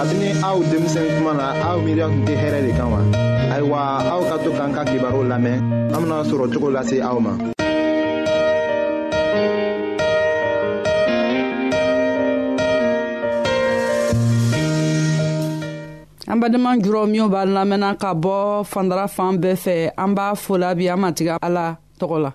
[0.00, 3.00] kabini aw denmisɛn tuma na aw miiriya tun tɛ hɛrɛ de kan wa
[3.54, 3.80] ayiwa
[4.14, 5.56] aw ka to k'an ka kibaru lamɛn
[5.92, 7.32] an bena sɔrɔ cogo lase aw ma
[16.32, 20.74] an badenma jurɔ minw b'a lamɛnna ka bɔ fandara fan bɛɛ fɛ an b'a fola
[20.78, 22.30] bi an matiga ala tɔgɔ la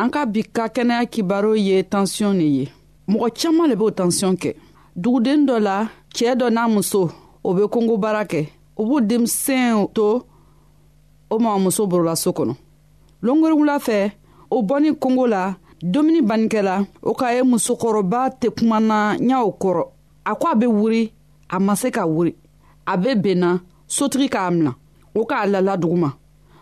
[0.00, 2.66] an ka bi ka kɛnɛya kibaru ye tansiyɔn ne ye
[3.10, 4.50] mɔgɔ caaman le b'o tansiyɔn kɛ
[4.96, 5.78] duguden dɔ la
[6.16, 7.02] cɛɛ dɔ n'a muso
[7.46, 8.40] o be kongo baara kɛ
[8.76, 10.06] o b'u denmisɛnw to
[11.30, 12.54] o ma muso borola so kɔnɔ
[13.24, 13.98] longori wula fɛ
[14.54, 15.42] o bɔni kongo la
[15.92, 19.84] domuni bannikɛla o k'a ye musokɔrɔba tɛ kumana ɲaw kɔrɔ
[20.24, 21.12] a ko a be wuri
[21.50, 22.32] a ma se ka wuri
[22.86, 23.50] a be benna
[23.88, 24.74] sotigi k'a mina
[25.16, 26.10] o k'a lala duguma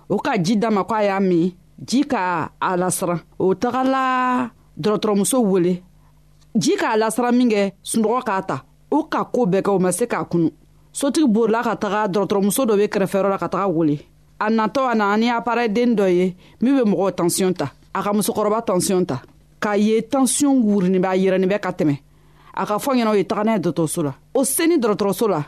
[0.09, 1.51] o ka ji da ma ko a y'a min
[1.85, 5.83] ji k'a a lasira o tagala dɔgɔtɔrɔmuso wele
[6.57, 9.91] ji k'a lasira min kɛ sunɔgɔ k'a ta o ka koo bɛɛ kɛ o ma
[9.93, 10.51] se k'a kunu
[10.93, 13.99] sotigi borila ka taga dɔgɔtɔrɔmuso dɔ be kɛrɛfɛyɔrɔ la ka taga wele
[14.41, 18.13] a natɔ a nana ni aparɛden dɔ ye min be mɔgɔw tansiyɔn ta a ka
[18.13, 19.23] musokɔrɔba tansiyɔn ta
[19.61, 21.97] k'a ye tansiyɔn wurinin bɛ a yɛrɛnin bɛ ka tɛmɛ
[22.55, 25.45] a ka fɔ ɲɛna o ye taga n'a ye dɔgɔtɔrɔso la o seni dɔgɔtɔrɔso la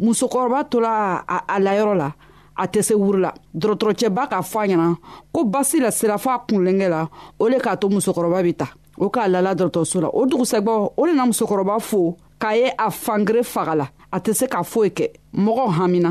[0.00, 2.12] musokɔrɔba tola a, a layɔrɔ la
[2.56, 4.96] a tɛ se wurila dɔgɔtɔrɔcɛba k'a fɔ a ɲɛna
[5.32, 7.08] ko basi la sera fɔ a kunlenkɛ la
[7.38, 8.68] o le k'a to musokɔrɔba be ta
[8.98, 12.90] o k'a lala dɔgɔtɔrɔso la o dugusɛgwɛ o le na musokɔrɔba fo k'a ye a
[12.90, 16.10] fangere faga la a tɛ se ka foyi kɛ mɔgɔw hamina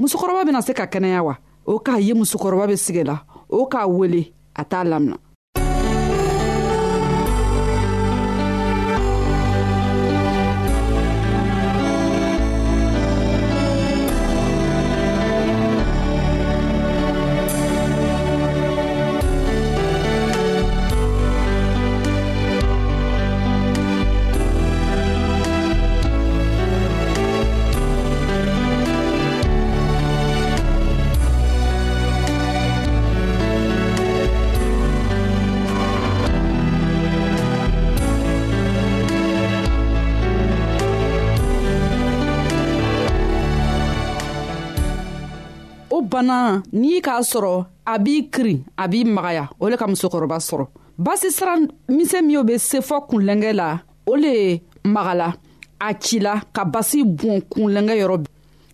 [0.00, 1.34] musokɔrɔba bena se ka kɛnɛya wa
[1.68, 3.16] o k'a ye musokɔrɔba be sige la
[3.50, 5.16] o k'a wele a t'a lamina
[46.16, 47.52] fana n'i k'a sɔrɔ
[47.92, 50.64] a b'i kiri a b'i magaya o le ka musokɔrɔba sɔrɔ
[50.98, 51.54] basi sira
[51.96, 53.68] misɛn minw be se fɔ kunlɛngɛ la
[54.08, 54.32] o le
[54.84, 55.28] magala
[55.78, 58.16] a cila ka basi bɔn kunlɛngɛ yɔrɔ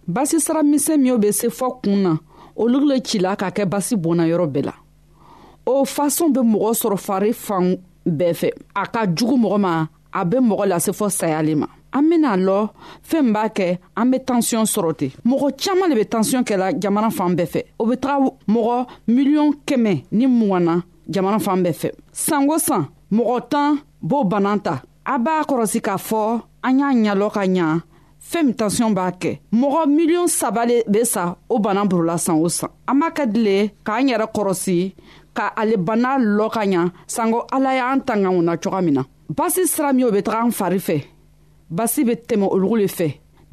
[0.06, 2.12] basi sira misɛn minw be se fɔ kuun na
[2.54, 4.74] olu le cila ka kɛ basi bɔnna yɔrɔ bɛɛ la
[5.66, 7.76] o fasɔn be mɔgɔ sɔrɔ fari fan
[8.06, 11.66] bɛɛ fɛ a ka jugu mɔgɔ ma a be mɔgɔ lase fɔ sayali ma
[11.96, 12.58] an bena lɔ
[13.08, 13.66] fɛɛn b'a kɛ
[14.00, 17.60] an be tansiyɔn sɔrɔ ten mɔgɔ caaman le be tansiyɔn kɛla jamana fan bɛɛ fɛ
[17.80, 18.76] o be taga mɔgɔ
[19.08, 20.74] miliyɔn kɛmɛ ni mugana
[21.10, 25.98] jamana fan bɛɛ fɛ sanko san mɔgɔ tan b'o bana ta a b'a kɔrɔsi k'a
[26.08, 27.80] fɔ an y'a ɲalɔ ka ɲa
[28.30, 32.36] fɛɛn min tansiyɔn b'a kɛ mɔgɔ miliyɔn saba le be sa o bana borola san
[32.36, 34.94] o san an b'a ka dile k'an yɛrɛ kɔrɔsi
[35.34, 39.02] ka ale bana lɔ ka ɲa sanko ala y'an tangaw na coga min na
[39.36, 41.06] basi sira min o be taga an fari fɛ
[41.76, 43.06] basi be tɛmɛ olugu le fɛ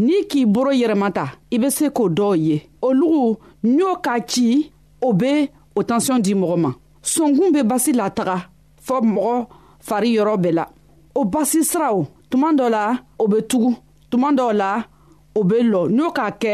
[0.05, 2.55] n'i k'i boro yɛrɛmata i be se k'o dɔw ye
[2.87, 3.25] olugu
[3.63, 4.71] n'i y'o k'a ci
[5.01, 5.31] o be
[5.75, 6.71] o tansiyɔn di mɔgɔ ma
[7.13, 8.37] sɔnkun be basi lataga
[8.85, 9.33] fɔɔ mɔgɔ
[9.87, 10.65] fari yɔrɔ bɛɛ la
[11.15, 11.97] o basi siraw
[12.29, 12.81] tuma dɔ la
[13.21, 13.71] o be tugu
[14.11, 14.83] tuma dɔw la
[15.35, 16.53] o be lɔ n'o k'a kɛ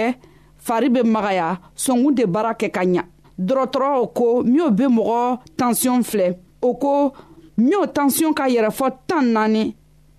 [0.65, 3.01] fari be magaya sɔnkun tɛ baara kɛ ka ɲa
[3.39, 5.21] dɔrɔtɔrɔw ko minw be mɔgɔ
[5.57, 6.27] tansiyɔn filɛ
[6.61, 7.11] o ko
[7.57, 9.63] minw tansiyɔn ka yɛrɛfɔ tan naani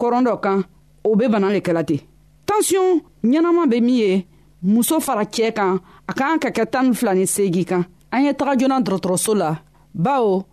[0.00, 0.58] kɔrɔn dɔ kan
[1.06, 1.98] o be bana le kɛla ten
[2.46, 2.92] tansiyɔn
[3.30, 4.26] ɲɛnama be min ye
[4.72, 5.78] muso fara cɛɛ kan
[6.10, 9.32] a k'an ka kɛ tan ni fila ni seegi kan an ye taga joona dɔgɔtɔrɔso
[9.36, 9.56] la
[9.94, 10.44] bawo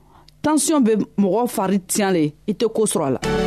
[0.44, 3.43] tansiyɔn be mɔgɔ fari tiɲan le i tɛ koo sɔrɔ a la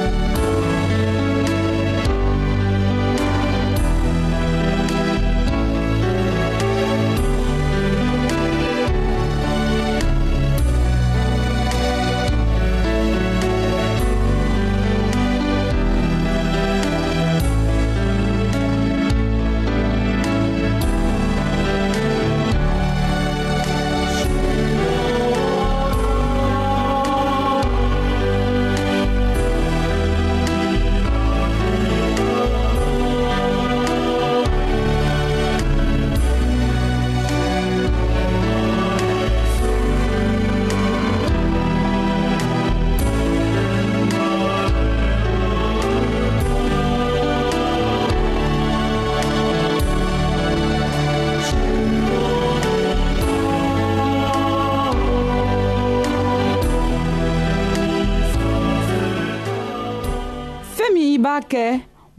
[61.52, 61.66] kɛ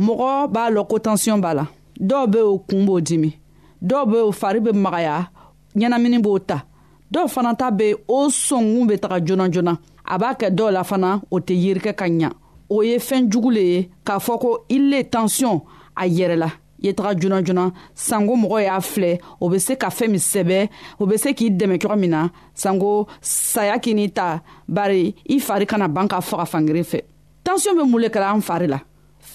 [0.05, 1.65] mɔgɔ b'a lɔn ko tansiyɔn b'a la
[1.99, 3.31] dɔw be o kun b'o dimi
[3.83, 5.27] dɔw be o fari be magaya
[5.75, 6.63] ɲɛnamini b'o ta
[7.13, 10.83] dɔw fana ta be o sɔngun be taga joona joona a b'a kɛ dɔw la
[10.83, 12.31] fana o tɛ yirikɛ ka ɲa
[12.69, 15.61] o ye fɛɛn jugu le ye k'a fɔ ko i le tansiyɔn
[15.95, 16.49] a yɛrɛ la
[16.79, 20.69] ye taga joona joona sanko mɔgɔ y'a filɛ o be se ka fɛɛn min sɛbɛ
[20.99, 25.39] o be se k'i dɛmɛ cogo min na sanko saya k'i n'i ta bari i
[25.39, 27.01] fari kana ban ka faga fangeren fɛ
[27.43, 28.79] tansiyɔn be mun le kɛra an fari la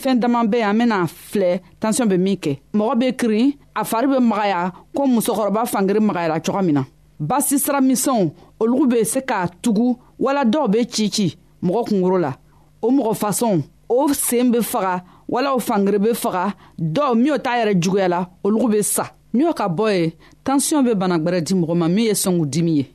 [0.00, 0.99] fɛn dama bɛ an bena
[1.29, 1.50] filɛ
[1.81, 4.61] tansiyɔn be min kɛ mɔgɔ be kirin a fari be magaya
[4.94, 6.85] ko musokɔrɔba fangiri magayara coga min na
[7.31, 8.31] basi sira misɛnw
[8.61, 12.33] olugu be se k'a tugu wala dɔw be ci ci mɔgɔ kungoro la
[12.81, 17.53] o mɔgɔ fasɔnw o seen be faga wala o fangiri be faga dɔw minw t'a
[17.61, 19.05] yɛrɛ juguya la olugu be sa
[19.35, 20.12] minw ka bɔ ye
[20.45, 22.87] tansiyɔn be banagwɛrɛ di mɔgɔ ma min ye sɔngu dimi ye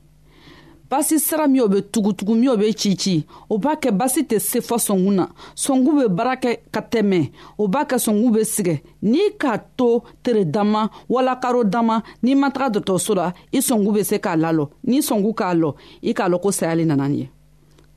[0.90, 4.76] basi sira minw be tugutugu minw be cici o b'a kɛ basi tɛ se fɔ
[4.80, 5.26] sɔngu na
[5.56, 10.02] sɔngu be baara kɛ ka tɛmɛ o b'a kɛ sɔngu be sigɛ n'i k'a to
[10.24, 14.36] tere dama wala karo dama n'i ma taga dɔtɔrɔso la i sɔngu be se k'a
[14.38, 15.74] lalɔ n'i sɔngu k'a lɔ
[16.04, 17.30] i k'a lɔn ko sayali nana nin ye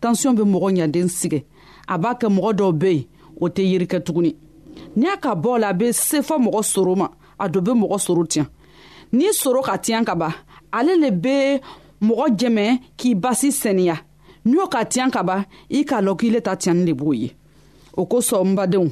[0.00, 1.44] tansiyɔn be mɔgɔ ɲaden sigɛ
[1.88, 3.04] a b'a kɛ mɔgɔ dɔw be yen
[3.40, 4.34] o tɛ yirikɛ tuguni
[4.96, 7.08] n'i y'a ka bɔ la a be se fɔ mɔgɔ soro ma
[7.38, 8.48] a dɔ be mɔgɔ soro tiɲa
[9.12, 10.32] n'i soro ka tiɲa ka ban
[10.72, 11.60] ale le be
[12.06, 12.64] mɔgɔ jɛmɛ
[12.98, 13.96] k'i basi sɛniya
[14.46, 15.42] n'i y'o ka tiɲan kaban
[15.76, 17.28] i k'a lɔn k'i le ta tiɲani de b'o ye
[17.96, 18.88] o kosɔn n badenw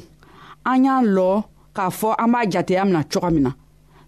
[0.71, 1.29] an y'a lɔ
[1.77, 3.53] k'a fɔ an b'a jateya mina coga min na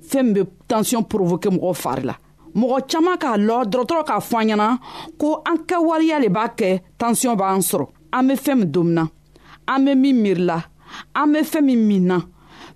[0.09, 2.15] fɛɛn min be tansiyɔn porovoke mɔgɔw fari la
[2.57, 4.67] mɔgɔ caaman k'a lɔ dɔrɔtɔrɔ k'a fɔ an ɲɛna
[5.19, 6.69] ko an kɛwaleya le b'a kɛ
[6.99, 9.05] tansiyɔn b'an sɔrɔ an be fɛɛn min domina
[9.69, 10.59] an be min miirila
[11.15, 12.19] an be fɛɛn min min na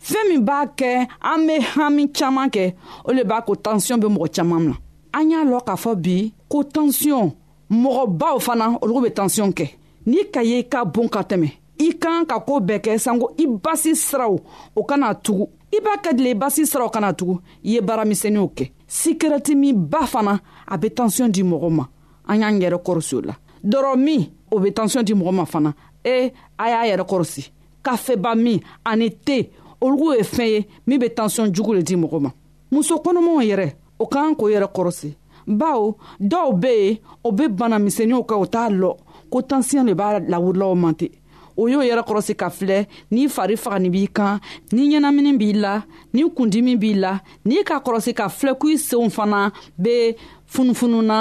[0.00, 2.74] fɛɛn min b'a kɛ an be hami caaman kɛ
[3.04, 4.76] o le b'a ko tansiyɔn be mɔgɔ caaman mina
[5.14, 6.16] an y'a lɔn k'a fɔ bi
[6.50, 7.30] ko tansiyɔn
[7.70, 9.66] mɔgɔbaw fana olu bɛ tansiyɔn kɛ
[10.06, 13.30] n'i ka ye i ka bon ka tɛmɛ i kan ka koo bɛɛ kɛ sanko
[13.38, 14.34] i basi siraw
[14.74, 18.50] o kana tugu i b'a kɛ dile i basi siraw kana tugu i ye baaramisɛnninw
[18.54, 21.86] kɛ sikɛrɛti min ba fana a be tansiyɔn di mɔgɔ ma
[22.26, 25.72] an y'an yɛrɛ kɔrɔsi o la dɔrɔ min o be tansiyɔn di mɔgɔ ma fana
[26.04, 27.50] e a y'a yɛrɛ kɔrɔsi
[27.84, 29.50] kafeba min ani te
[29.80, 32.30] olugu ye fɛn ye min be tansiyɔn jugu le di mɔgɔ ma
[32.72, 33.72] muso kɔnɔmaw yɛrɛ
[34.04, 35.10] o k'an k'o yɛrɛ kɔrɔsi
[35.46, 38.90] bawo dɔw be yen o be banamisɛnninw kɛ o t'a lɔ
[39.32, 41.08] ko tansiyɔn le b'a lawurilaw man ten
[41.56, 44.40] o y'o yɛrɛ kɔrɔsi ka filɛ n'i fari fagani b'i kan
[44.72, 45.74] ni ɲɛnamini b'i la
[46.12, 47.12] ni kundimi b'i la
[47.44, 50.16] n'i ka kɔrɔsi ka filɛ ko i senw fana be
[50.54, 51.20] funufununa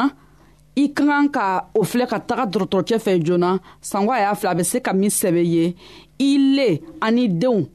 [0.76, 4.52] i ka kan ka o filɛ ka taga dɔrɔtɔrɔcɛ fɛ joona sango a y'a filɛ
[4.52, 5.76] a be se ka min sɛbɛ ye
[6.20, 7.66] i le ani denw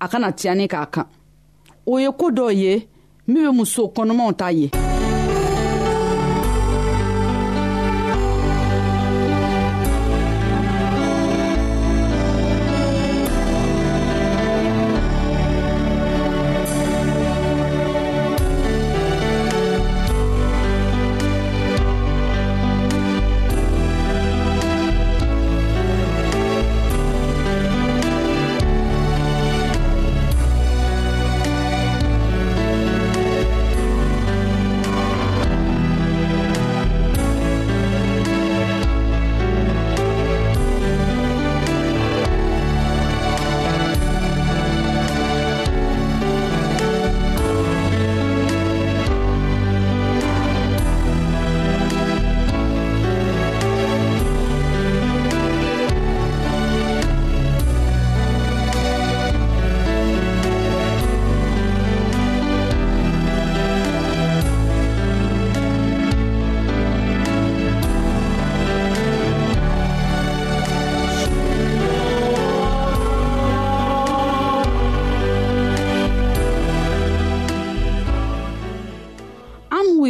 [0.00, 1.06] a kana tiɲani k'a kan
[1.86, 2.88] o ye koo dɔ ye
[3.26, 4.66] min be muso kɔnɔmaw ta ye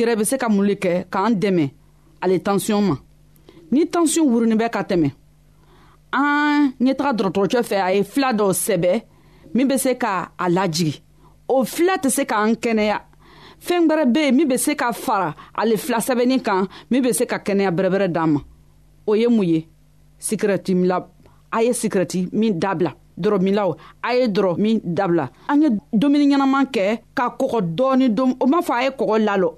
[0.04, 1.66] yɛrɛ bɛ se ka mun le kɛ k'an dɛmɛ
[2.22, 2.96] ale tansiyɔn ma
[3.72, 5.08] ni tansiyɔn wurunin bɛ ka tɛmɛ
[6.12, 9.02] an ɲɛ taga dɔgɔtɔrɔcɛ fɛ a ye fila dɔ sɛbɛ
[9.54, 11.00] min bɛ se ka a lajigi
[11.48, 12.98] o fila tɛ se k'an kɛnɛya
[13.66, 17.12] fɛn wɛrɛ bɛ yen min bɛ se ka fara ale fila sɛbɛnni kan min bɛ
[17.14, 18.40] se ka kɛnɛya bɛrɛbɛrɛ d'an ma
[19.06, 19.66] o ye mun ye
[20.20, 21.00] sikirɛti mila
[21.50, 25.68] a ye sikirɛti min dabila dɔrɔmilaw a ye dɔrɔ min dabila an ye
[25.98, 29.54] dumuni ɲɛnaman kɛ ka kɔgɔ dɔɔni dom o m'a fɔ a ye kɔgɔ lalɔ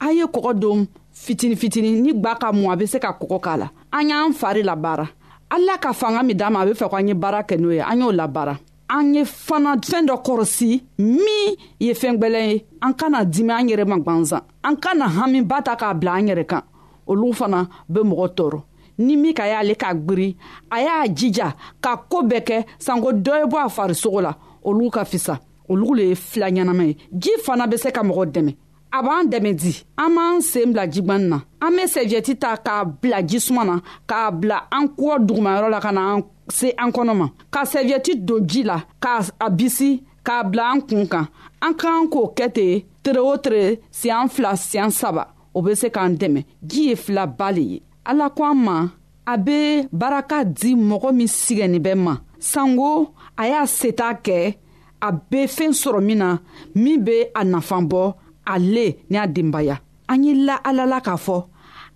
[0.00, 3.40] a ye kɔgɔ don fitini fitini ni gba ka mɔ a bɛ se ka kɔgɔ
[3.40, 5.06] k'a la an y'an fari labaara
[5.50, 7.72] ala ka fanga min d'an ma a bɛ fɛ ko an ye baara kɛ n'o
[7.72, 8.58] ye an y'o labaara
[8.90, 13.68] an ye fana fɛn dɔ kɔrɔsi min ye fɛn gwɛlɛn ye an kana dimi an
[13.68, 16.62] yɛrɛ ma gwanzan an kana hamiba ta k'a bila an yɛrɛ kan
[17.08, 18.60] olu fana bɛ mɔgɔ tɔɔrɔ
[18.98, 20.36] ni min ka y'ale k'a gwiri
[20.70, 24.90] a y'a jija ka koo bɛɛ kɛ sanko dɔ ye bɔ a farisogo la olu
[24.90, 28.56] ka fisa olu le ye fila ɲɛnama ye ji fana bɛ se ka mɔgɔ dɛmɛ
[28.96, 32.84] a b'an dɛmɛ di an b'an sen bila jigwani na an be sɛviyɛti ta k'a
[33.00, 33.76] bila jisuma na
[34.08, 38.24] k'a bila an kɔ dugumayɔrɔ la ka na an se an kɔnɔ ma ka sɛviyɛti
[38.24, 41.28] don ji la k'a bisi k'a bila an kuun kan
[41.60, 45.88] an k'an k'o kɛ ten tere o tere siɲan fila siɲan saba o be se
[45.90, 48.88] k'an dɛmɛ ji ye filaba le ye ala ko an ma
[49.26, 54.56] a be baraka di mɔgɔ min sigɛnin bɛ ma sanko a y'a seta kɛ
[55.02, 56.38] a be fɛɛn sɔrɔ min na
[56.74, 58.14] min be a nafan bɔ
[58.46, 61.36] ale ni a denbaya an ye la ala la k'a fɔ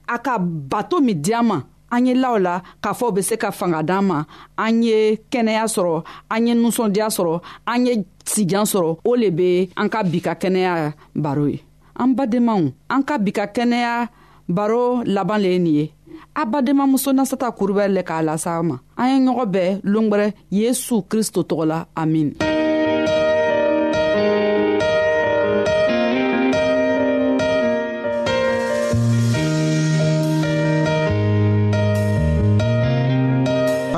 [0.09, 1.59] a ka bato min di an ma
[1.95, 4.19] an ye la o la k'a fɔ bɛ se ka fanga d'an ma
[4.65, 4.99] an ye
[5.33, 5.97] kɛnɛya sɔrɔ
[6.35, 7.37] an ye nusɔndiya sɔrɔ
[7.73, 7.93] an ye
[8.33, 11.61] sijan sɔrɔ o le be an ka bi ka kɛnɛya baro ye
[11.97, 12.61] an badenmaw
[12.93, 14.09] an ka bi ka kɛnɛya
[14.49, 15.93] baro laban le ye nin ye
[16.35, 21.43] a badenmamuso nasata kurubɛri lɛ k'a las'a ma an ye ɲɔgɔn bɛɛ longwɛrɛ yesu kristo
[21.47, 22.59] tɔgɔ la amina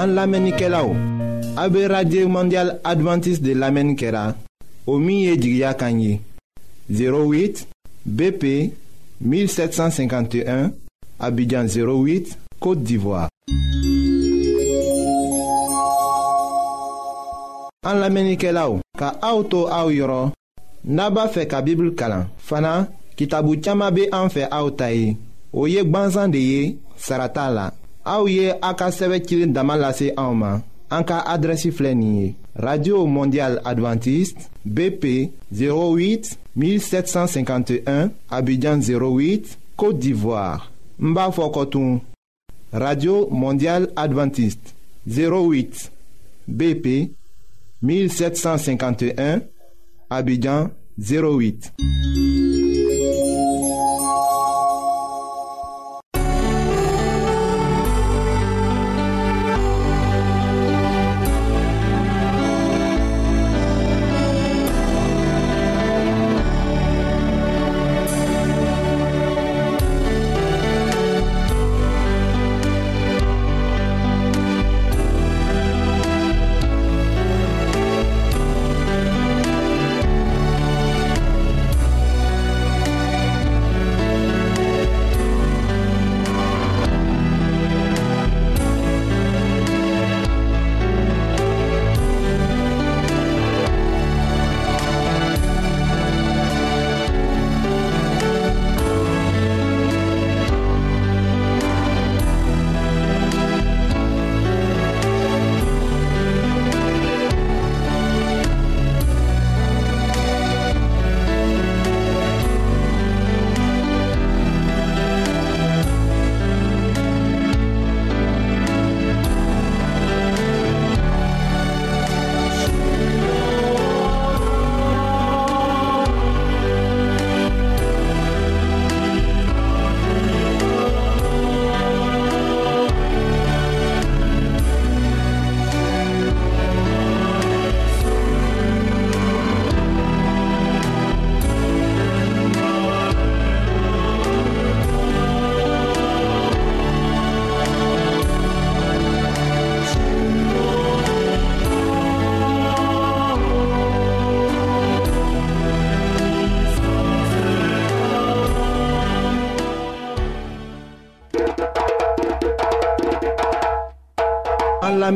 [0.03, 0.97] An lamenike la ou,
[1.57, 4.33] abe Radye Mondial Adventist de lamenike la,
[4.91, 6.17] o miye di gya kanyi,
[6.91, 7.69] 08
[8.05, 8.47] BP
[9.21, 10.73] 1751,
[11.23, 13.29] abidjan 08, Kote d'Ivoire.
[17.87, 20.33] An lamenike la ou, ka aoutou aou yoron,
[20.83, 22.75] naba fe ka bibl kalan, fana
[23.15, 25.15] ki tabou tchama be anfe aoutayi,
[25.55, 26.65] o yek banzan de ye,
[26.99, 27.69] sarata la.
[28.05, 29.55] Aouye aka a ka sɛbɛ
[32.55, 41.31] radio Mondiale Adventiste, bp 08 1751 abidjan 08 côte d'ivoire Mba
[42.73, 44.75] radio Mondiale adventiste
[45.09, 45.91] 08
[46.49, 47.11] bp
[47.83, 49.41] 1751
[50.11, 51.73] abidjan 08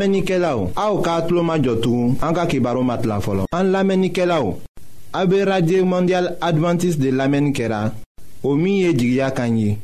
[0.06, 3.16] An lamenike la ou, a ou ka atlo majotou, an ka ki baro mat la
[3.20, 3.48] folon.
[3.50, 4.52] An lamenike la ou,
[5.12, 7.90] abe Radye Mondial Adventist de lamenikera,
[8.46, 9.75] omiye Jigya Kanyi,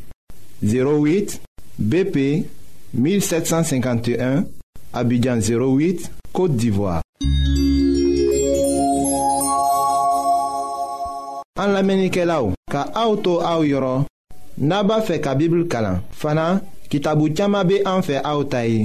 [0.62, 1.40] 08
[1.76, 2.46] BP
[2.94, 4.44] 1751,
[4.94, 7.00] abidjan 08, Kote Divoa.
[11.58, 14.06] An lamenike la ou, ka a ou to a ou yoron,
[14.56, 18.84] naba fe ka bibil kalan, fana ki tabou tiyama be an fe a ou tayi.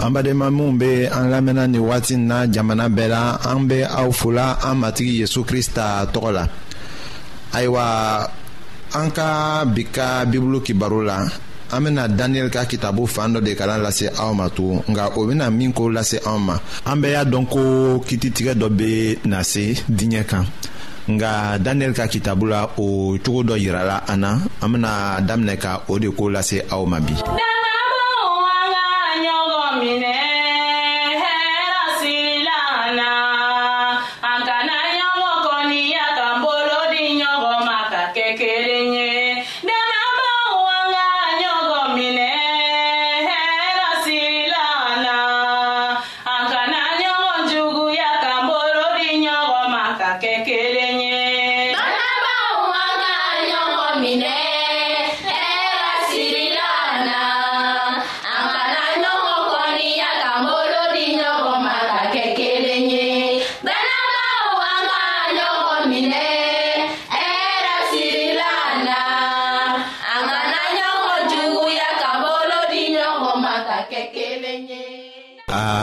[0.00, 4.10] an badenma minw be an lamɛnna ni wagati na jamana bɛɛ la an be aw
[4.12, 6.46] fula an matigi yezu krista tɔgɔ la
[7.52, 7.82] ayiwa
[8.94, 11.26] an ka bi ka bibulu kibaru la
[11.72, 15.26] an bena daniyɛli ka kitabu fan dɔ de kalan lase aw ma tugun nga o
[15.26, 16.54] bena min ko lase anw ma
[16.86, 17.58] an bɛɛ y'a dɔn ko
[18.06, 20.46] kititigɛ dɔ be na se diɲɛ kan
[21.10, 25.82] nga daniyɛli ka kitabu la o cogo dɔ yirala an na an bena daminɛ ka
[25.88, 27.14] o de ko lase aw ma bi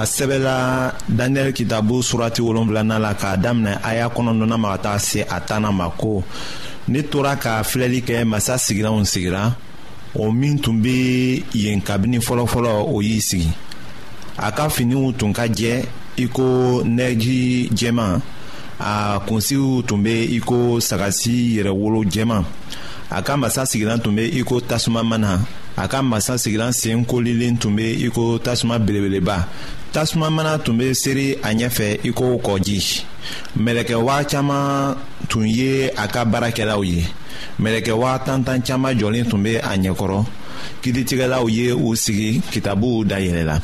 [0.06, 5.22] sɛbɛla daniyɛli kitabu surati wolonfilana la k'a daminɛ a y'a kɔnɔdɔnna ma ka taa se
[5.28, 6.24] a tanna ma ko
[6.88, 9.54] ne tora ka filɛli kɛ masa sigilanw sigira
[10.16, 13.52] o min tun bɛ yen kabini fɔlɔfɔlɔ o y'i sigi
[14.38, 15.86] a ka finiw tun ka jɛ
[16.18, 18.22] i ko nɛji jɛman
[18.80, 22.44] a kunsiw tun bɛ i ko sagasi yɛrɛwolo jɛman
[23.12, 25.40] a ka masa sigilan tun bɛ i ko tasuma mana
[25.78, 29.38] a ka masa sigilan sen kolilen tun be i ko tasuma belebeleba
[29.94, 32.80] tasuma mana tun be seri a ɲɛfɛ i ko kɔji
[33.64, 34.96] mɛlɛkɛwa caaman
[35.30, 37.04] tun ye a ka baarakɛlaw ye
[37.62, 40.20] mɛlɛkɛwa tantan caaman jɔlen tun be a ɲɛkɔrɔ
[40.82, 43.60] kiritigɛlaw ye u sigi kitabuw dayɛlɛla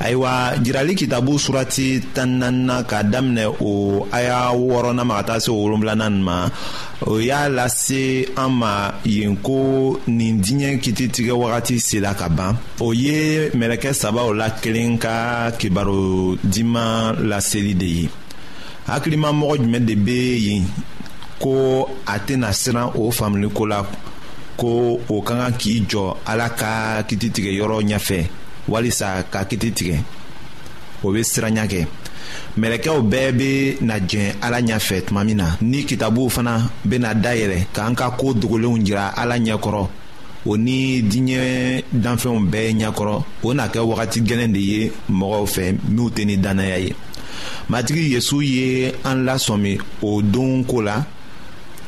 [0.00, 3.72] ayiwa jirali kitabu surati tan naanina ka daminɛ o
[4.12, 6.38] aya wɔɔrɔnan ma ka taa se o wolonfilanan nin ma
[7.10, 12.92] o y'a lase an ma yen ko nin diɲɛ kititigɛ wagati sela ka ban o
[12.92, 18.08] ye mɛlɛkɛ sabaw la kelen ka kibaru diman laseli de ye
[18.88, 20.64] hakilimamɔgɔ jumɛn de bɛ yen
[21.38, 23.86] ko a tɛna siran o faamuliko la
[24.58, 28.42] ko o ka kan k'i jɔ ala ka kititigɛ yɔrɔ ɲɛfɛ.
[28.68, 29.98] walisa ka kiti tigɛ
[31.04, 31.86] o be siranya kɛ
[32.58, 37.66] mɛlɛkɛw bɛɛ be na jɛn ala ɲɛfɛ tuma min na ni kitabuw fana bena dayɛlɛ
[37.74, 39.88] k'an ka koo dogolenw jira ala ɲɛkɔrɔ
[40.46, 45.76] o ni diɲɛ danfɛnw bɛɛ ɲɛkɔrɔ o na kɛ wagati gwɛlɛn de ye mɔgɔw fɛ
[45.88, 46.94] minw tɛ ni dannaya ye
[47.68, 51.04] matigi yezu ye an lasɔmi o don ko la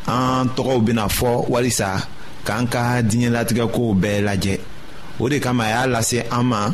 [0.07, 2.07] an tɔgɔw bena fɔ walisa
[2.45, 4.61] k'an ka diɲɛlatigɛkow bɛɛ lajɛ
[5.18, 6.70] o de kama a y'a lase an ma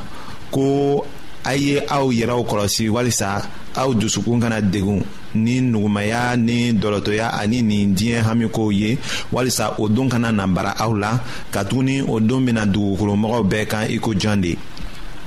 [0.50, 1.04] ko
[1.44, 3.42] a ye aw yɛrɛw kɔlɔsi walisa
[3.76, 5.02] aw dusukun kana degun
[5.34, 8.98] ni nugumaya ni dɔlɔtɔya ani nin diɲɛ hamikow ye
[9.32, 11.18] walisa o don kana na bara aw la
[11.52, 14.58] katuguni o don bena dugukolomɔgɔw bɛɛ kan i ko jɔn de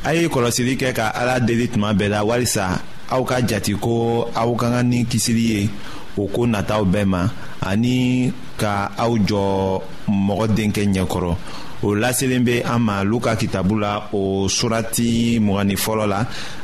[0.04, 4.28] a ye kɔlɔsili kɛ ka ala deli tuma bɛɛ la walisa aw ka jati ko
[4.36, 5.70] aw ka kan ni kisili ye
[6.18, 7.30] o ko nataw bɛɛ ma
[7.64, 11.36] ani ka aw jɔ mɔgɔ denkɛ ɲɛkɔrɔ
[11.84, 16.20] o laselen bɛ an ma luka kitabu la o surati mugani fɔlɔ la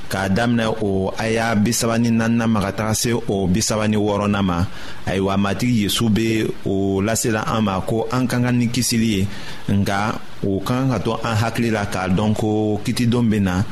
[0.09, 4.41] k'a daminɛ o aya bisaba ni naaninan ma ka taga se o bisaba ni wɔɔrɔnan
[4.49, 4.65] ma
[5.05, 9.27] ayiwa matigi yesu bɛ o lasela an ma ko an ka kan ni kisili ye
[9.69, 10.15] nka
[10.47, 13.63] o ka kan ka to an hakili la k'a dɔn ko kitidon bɛ na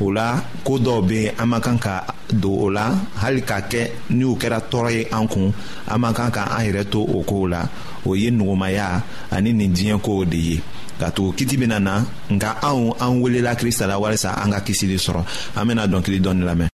[0.00, 2.90] o la koo dɔw be an man kan ka don o la
[3.22, 3.80] hali k'a kɛ
[4.10, 5.54] ni kɛra tɔɔrɔ ye an kun
[5.86, 7.68] an man kan ka an yɛrɛ to o kow la
[8.04, 10.60] o ye nugumaya ani nin diɲɛ kow de ye
[10.98, 11.94] ka tugu kiti bena na
[12.34, 15.22] nka anw an welela krista la walisa an ka kisili sɔrɔ
[15.58, 16.68] an bena dɔnkili dɔɔni lamɛn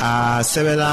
[0.00, 0.92] a sɛbɛla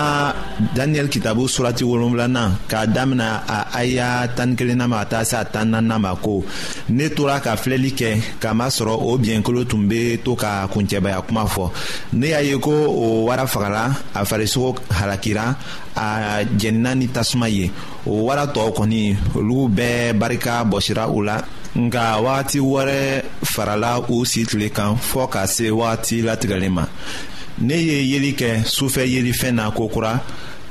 [0.76, 5.46] daniyɛli kitabu surati wolonfilanan k'a damina a aya tani kelenna ma ka taa se a
[5.46, 6.44] tan naaninan ma ko
[6.90, 8.10] ne tora ka filɛli kɛ
[8.42, 11.72] kamasɔrɔ o biɲɛkolo tun be to ka kuncɛbaya kuma fɔ
[12.14, 13.84] ne y'a ye ko o wara fagara
[14.14, 15.56] a farisogo halakira
[15.96, 17.72] a jɛnina ni tasuma ye
[18.06, 21.38] o wara tɔɔ kɔni olu bɛɛ barika bɔsira u la
[21.76, 26.86] nka wagati wɛrɛ farala u si tile kan fɔɔ ka se wagati latigɛlen ma
[27.62, 30.20] ne ye yeli kɛ sufɛ yelifɛn na kokura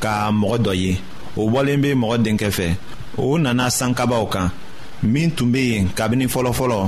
[0.05, 0.93] ka mɔgɔ dɔ ye
[1.41, 2.67] o bɔlen bɛ mɔgɔ denkɛ fɛ
[3.17, 4.51] o nana sankabaw kan
[5.03, 6.79] min tun bɛ yen kabini fɔlɔfɔlɔ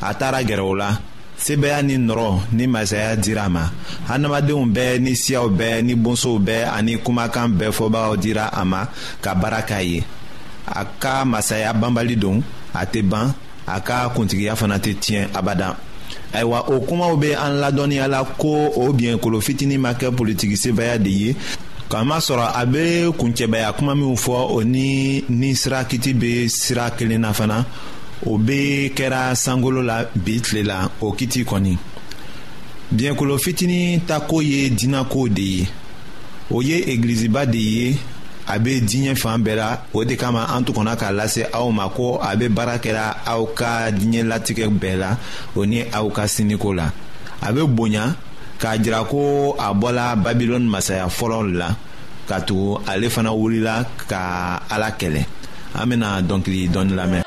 [0.00, 0.88] a taara gɛrɛ o la
[1.38, 3.68] sebaaya ni nɔrɔ ni masaya dira a ma
[4.08, 8.86] adamadenw bɛɛ ni siyaw bɛɛ ni bonsow bɛɛ ani kumakan bɛɛ fɔbaaw dira a ma
[9.20, 10.02] ka baara k'a ye
[10.66, 13.34] a ka masaya banbali don a tɛ ban
[13.68, 15.76] a ka kuntigiya fana tɛ tiɲɛ abada
[16.32, 20.96] ayiwa o kumaw bɛ an ladɔnniya la ko o biɲɛkolo fitinin ma kɛ politiki sebaaya
[21.02, 21.36] de ye
[21.92, 27.32] kamasɔrɔ a be kuncɛbaya kuma minw fɔ o ni ni sirakiti be sira kelen na
[27.34, 27.66] fana
[28.24, 31.76] o be kɛra sankolo la bi tile la o kiti kɔni
[32.94, 35.66] biɲɛkolo fitini ta ko ye dinakow de ye
[36.50, 37.98] o ye egiliziba de ye
[38.48, 41.68] a be diɲɛ fan bɛɛ la o de kama an tun kɔnna k'a lase aw
[41.70, 45.18] ma ko a be baara kɛra aw ka diɲɛ bɛɛ la
[45.56, 46.90] o ni aw ka siniko la
[47.42, 48.16] a be bonya
[48.62, 51.74] ka jirako abola Babylon masaya foron la,
[52.30, 55.26] katou ale fana ouli la, ka ala kele.
[55.74, 57.24] Amen a donkili don la men.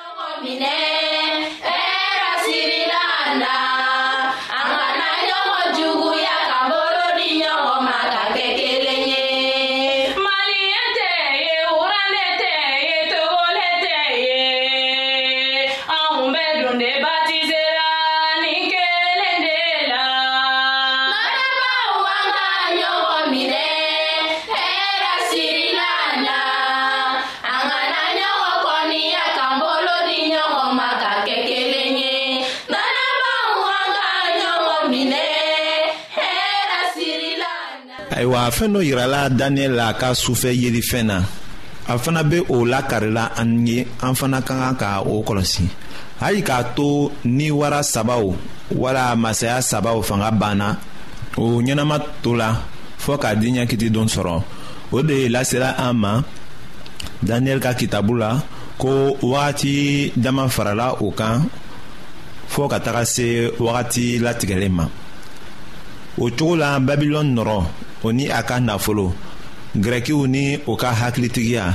[38.46, 41.18] a fɛɛn dɔ yirala daniyɛli la a ka sufɛ yelifɛn na
[41.88, 45.64] a fana be o lakarila an ye an fana ka kan ka o kɔlɔsi
[46.22, 48.26] hali k'a to ni wara sabaw
[48.72, 50.78] wala masaya sabaw fanga banna
[51.38, 52.50] o ɲɛnama to la
[53.04, 54.44] fɔɔ ka diɲɛkiti don sɔrɔ
[54.92, 56.22] o de lasela an ma
[57.26, 58.32] daniyɛli ka kitabu la
[58.78, 61.36] ko wagati dama farala o kan
[62.52, 64.86] fɔɔ ka taga se wagati latigɛlen ma
[66.18, 67.58] o cogo la babilɔni nɔrɔ
[68.06, 69.08] o ni a ka nafolo
[69.82, 71.66] gɛrɛkiw ni o ka hakilitigiya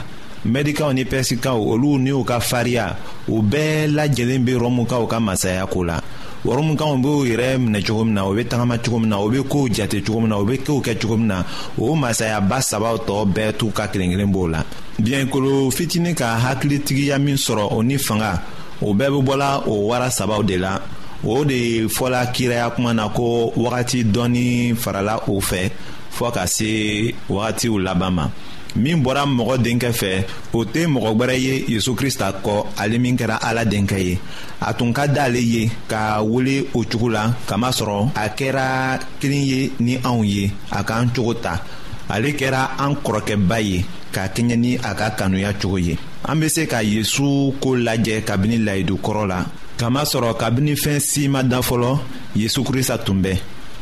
[0.52, 2.86] mɛdikaw ni pɛrisikaw olu ni u ka fariya
[3.28, 5.98] u bɛɛ lajɛlen bɛ rɔmukaw ka masaya ko la
[6.46, 9.42] rɔmukaw b'u yɛrɛ minɛ cogo min na u bɛ tagama cogo min na u bɛ
[9.52, 11.38] kow jate cogo min na u bɛ kow kɛ cogo min na
[11.78, 14.64] o masayaba sabaw tɔ bɛɛ t'u ka kelen kelen b'o la
[15.02, 18.40] biɲɛkolo fitinin ka hakilitigiya min sɔrɔ o ni fanga
[18.80, 20.78] o bɛɛ bɛ bɔla o wara sabaw de la
[21.24, 25.68] o de fɔla kiraya kuma na ko wagati dɔɔni farala o fɛ
[26.16, 28.26] fɔɔ ka se wagatiw laban ma
[28.74, 33.16] min bɔra mɔgɔ denkɛ fɛ o tɛ mɔgɔ gwɛrɛ ye yezu krista kɔ ale min
[33.18, 34.18] kɛra ala denkɛ ye
[34.62, 39.72] a tun ka d'ale ye ka wele o cogo la kamasɔrɔ a kɛra kelen ye
[39.78, 41.60] ni anw ye a k'an cogo ta
[42.08, 46.48] ale kɛra an kɔrɔkɛba ye ka kɛɲɛ ni a ka kanuya cogo ye an bɛ
[46.50, 49.44] se ka yezu ko lajɛ kabini layidukɔrɔ la
[49.80, 51.98] kamasɔrɔ kabini fɛn si ma dan fɔlɔ
[52.36, 53.32] yesu kirisa tun bɛ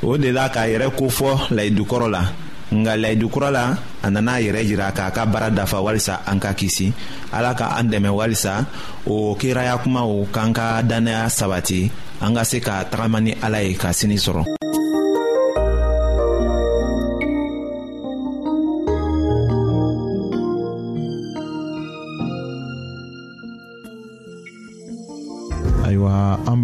[0.02, 2.22] o de la k'a yɛrɛ kofɔ layidukɔrɔ la
[2.70, 6.52] nka layidukura la a nana a yɛrɛ yira k'a ka baara dafa walisa an ka
[6.54, 6.92] kisi
[7.32, 8.64] ala ka an dɛmɛ walisa
[9.08, 13.72] o kiraya kumaw k'an ka dannaya sabati an ka se ka tagama ni ala ye
[13.74, 14.44] ka sini sɔrɔ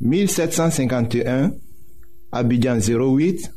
[0.00, 1.52] 1751
[2.32, 3.50] Abidjan 08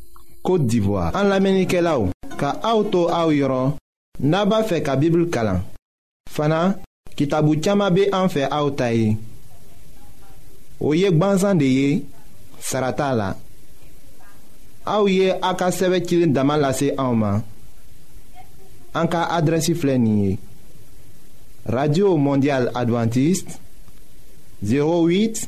[0.43, 3.75] Kote d'Ivoire An la menike la ou Ka auto a ou yoron
[4.23, 5.61] Naba fe ka bibil kalan
[6.33, 6.75] Fana
[7.15, 9.13] kitabu tiyama be an fe a ou tayi
[10.83, 12.03] Ou yek ban zande ye
[12.63, 13.31] Sarata la
[14.85, 17.39] A ou ye a ka seve kilin daman lase a ou man
[18.93, 20.35] An ka adresi flen ye
[21.71, 23.55] Radio Mondial Adventist
[24.67, 25.47] 08